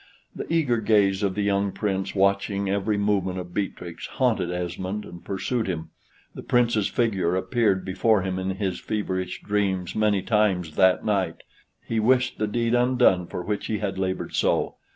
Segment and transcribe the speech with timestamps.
[0.35, 5.23] The eager gaze of the young Prince, watching every movement of Beatrix, haunted Esmond and
[5.23, 5.91] pursued him.
[6.33, 11.43] The Prince's figure appeared before him in his feverish dreams many times that night.
[11.85, 14.77] He wished the deed undone for which he had labored so.